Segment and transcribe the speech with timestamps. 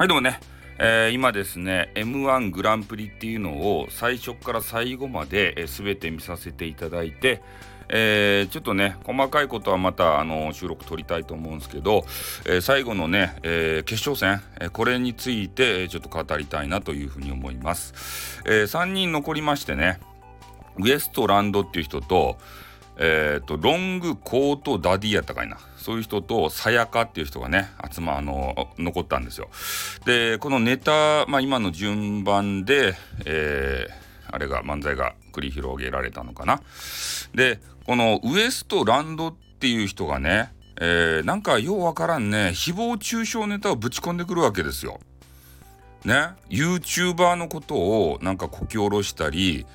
[0.00, 0.40] はいどうもね、
[0.78, 7.42] えー、今ですね m 1グランプリっていうのを最初から最後まで、えー、全て見させていただいて、
[7.90, 12.06] えー、ちょっとね細かいことはまたあの収録撮りたいと思うんですけど、
[12.46, 20.00] えー、最後のね、えー、決勝戦、え、これについてちょっと語りたいなというふうに思います、え、3人残りましてね
[20.78, 22.38] ウエストランドっていう人と
[23.02, 25.58] えっ、ー、とロングコートダディやったかいな。
[25.78, 29.48] そういう人とさやかっていう人がね集まあの残ったんですよ。
[30.04, 32.94] でこのネタ、まあ、今の順番で、
[33.24, 36.60] えー、あれが漫才が繰り広げられたのかな。
[37.34, 44.98] でこのウエストランドっていう人がねえー、なんかようわからんね誹謗中傷ネタをぶち込んでくるわけですよ。
[46.04, 49.66] ね？YouTuber のことをなんかこき下ろしたり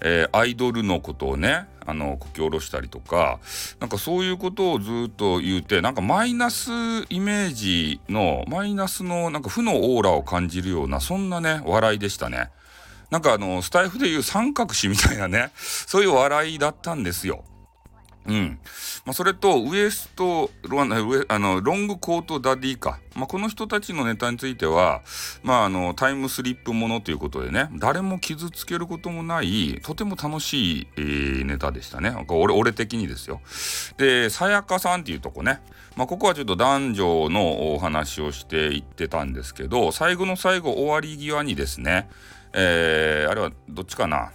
[0.00, 3.38] えー、アイドルのことをねあのこき下ろしたりとか
[3.80, 6.70] なんかそういうことをずっと言うてなんかマイナス
[7.10, 12.50] イメージのマイナスのなんか負のオーラを感じるようなそんなね笑いでしたね。
[13.10, 17.44] なんかあのスタイフでいう三角詞みたいなねそういう笑いだったんですよ。
[18.26, 18.58] うん。
[19.04, 20.86] まあ、それと、ウエストロ、あ
[21.38, 22.98] の、ロングコートダディか。
[23.14, 25.02] まあ、この人たちのネタについては、
[25.42, 32.14] まあ、あの、タイムスリップものということでね、誰も傷つけることもない、とても楽しい、えー、ネタでしたね。
[32.28, 33.42] 俺、俺的にですよ。
[33.98, 35.60] で、さやかさんっていうとこね。
[35.96, 42.08] まあ、ここはちょっと男女のお話をしていってたんですけど、最後の最後、終わり際にですね、
[42.54, 44.32] えー、あれはどっちかな？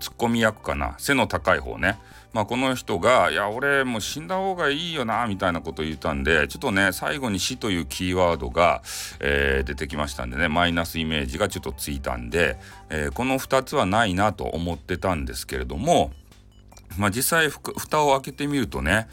[0.00, 0.94] ツッコミ役かな。
[0.98, 1.98] 背の高い方ね。
[2.34, 8.82] まあ、この人が「いや俺もう死んだ方がいいよな」みたいなことを言ったんでちょっとね最後に「死」というキーワードが、
[9.20, 12.58] えー、出てきましたんでねマイナスイメージがちょっとついたんで、
[12.90, 16.10] えー、この2つはないなと思ってたんですけれども、
[16.98, 19.06] まあ、実際蓋を開けてみるとね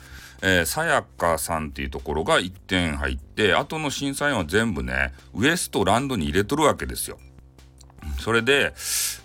[0.44, 7.20] え、さやかさんっていうところが1点入って後の審査員は全部ねウエストランドに入れとるわけですよ。
[8.20, 8.74] それで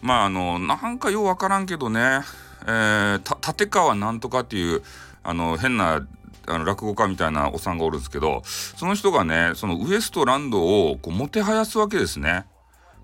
[0.03, 2.21] まああのなんかようわからんけどね
[2.67, 4.83] えー、立川なんとかっていう
[5.23, 6.07] あの変な
[6.49, 12.45] あの落語家みたいなおっさんがおるんですけどその人がねそのウエストランドをこうもてはやすわけですね。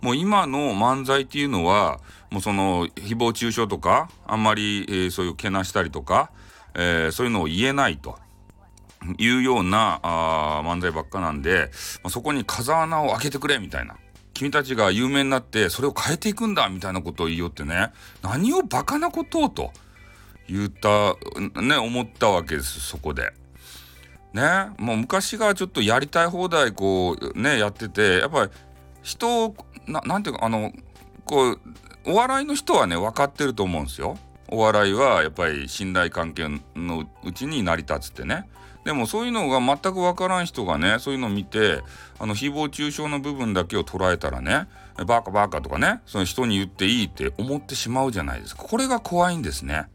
[0.00, 2.00] もう今の漫才っていうのは
[2.30, 6.32] もうその誹謗中傷とかあんまり、えー、そういうけなしたりとか、
[6.74, 8.18] えー、そういうのを言えないと。
[9.18, 11.72] いうようなあ漫才ばっかなんで、
[12.04, 13.96] まあ、そこに風穴を開けてくれみたいな
[14.42, 17.92] 君たちが有名になってそれを変えていくんだみたいなことを言いよってね
[18.22, 19.70] 何をバカなことをと
[20.48, 21.14] 言った
[21.60, 23.32] ね思ったわけですそこで。
[24.32, 28.50] ねもう昔がちょっとやりたい放題こうねやっててやっぱり
[29.02, 29.54] 人
[29.86, 30.72] ななんていうかあの
[31.24, 31.60] こう
[32.06, 34.18] お笑いの人はね分かってると思うんですよ。
[34.48, 38.48] お笑いはやっぱり信頼関係のうちに成り立つってね。
[38.84, 41.82] でもそういうのが全く分からん人がねそういうのを見て
[42.18, 44.66] あの誹謗中傷の部分だけを捉えたらね
[45.06, 49.86] バカバカとかねその人に言っていいって思ってしまうじゃないですかこれが怖いんですね。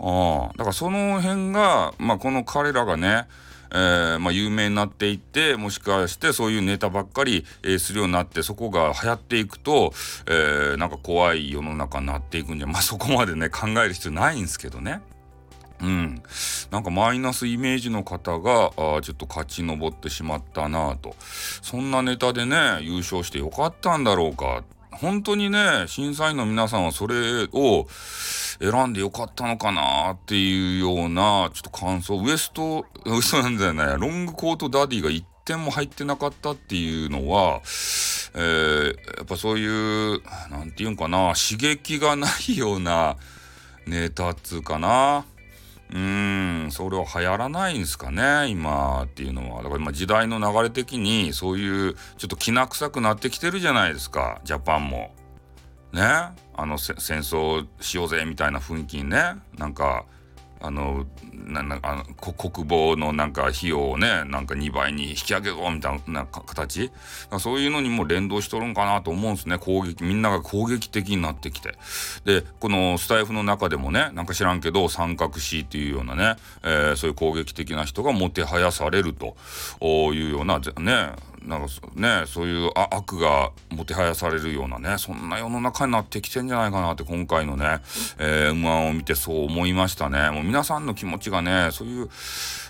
[0.00, 3.26] あだからその辺が、まあ、この彼らがね
[3.70, 9.92] えー、まあ、有名になっていってもしかしてそういうネタばっかり、えー、するようになってそこが流行っていくと、
[10.26, 15.00] えー、なんか怖い世の中になっていくんじゃまあそこまでね考える必要ないんですけどね。
[15.80, 16.22] うん、
[16.70, 21.14] なんかマイナスイメージの方があちょっと勝ち上ってしまったなと。
[21.62, 24.64] そんなネタでね優勝してよかったんだろうか。
[24.90, 27.86] 本当にね審査員の皆さんはそれを
[28.60, 37.60] 選んでよかったのかなっていうようなちょっと感想ウエストウエストなんだよねロングコートダディが1点も入ってなかったっていうのは、
[38.34, 39.66] えー、やっぱそうい
[40.16, 43.16] う何て言うんかな刺激がないような
[43.86, 45.24] ネタっつうかな。
[45.90, 49.62] うーん、それは流行らないんですかね、今っていうのは。
[49.62, 55.14] だから今時代の流れ的にそういうちょっときな臭くなってきてるじゃないですか、ジャパンも。
[55.92, 56.02] ね？
[56.02, 60.04] あの戦争しようぜみたいな雰囲気にね、なんか
[60.60, 66.90] あのななあの国防のなんか費用をねなんか2倍に引き上げようみたいな形？
[67.38, 69.58] そういうのにも連動しとるんかなと思うんですね。
[69.58, 71.74] 攻撃みんなが攻撃的になってきて。
[72.24, 79.36] でこのスタイフの中でもねなんか知らんけど三角詞っていうようなね、えー、そういう攻撃的な人がもてはやされると
[80.12, 81.12] いうようなね
[81.42, 87.80] なんかねそういう悪がもてはやされるようなねそんな世の中になってきてんじゃないかなって今回のね、
[88.18, 90.30] えー、M1 を見てそう思いましたね。
[90.30, 92.08] もう皆さんの気持ちがねそういう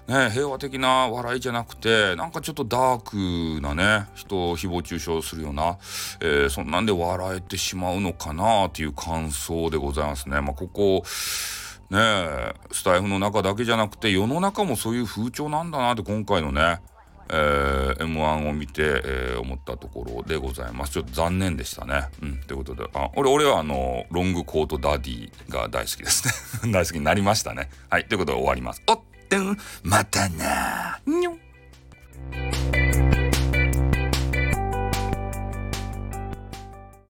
[0.07, 5.79] ね平和的な笑いじゃなくてなんかちょっとダークなね人を誹謗中傷するような、
[6.21, 10.41] えー、そんなんで笑えてしまうのかなっていう感想でございますね。
[10.41, 11.03] まあここ
[11.91, 16.81] ねスタイフの中だけじゃなくて世の中もそういう風潮なんだなって今回のね
[17.31, 20.93] え、M1 を見て、えー、思ったところでございます。
[20.93, 22.09] ちょっと残念でしたね。
[22.23, 22.37] うん。
[22.39, 26.73] ということで、あ、俺、俺はあの、ロングコートダディが大好きですね。
[26.73, 27.71] 大好きになりましたね。
[27.91, 28.07] はい。
[28.07, 28.83] ということで終わります。
[28.87, 29.01] おっ、
[29.83, 30.88] またな